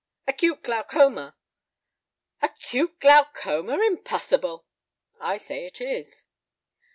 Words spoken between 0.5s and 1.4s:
glaucoma."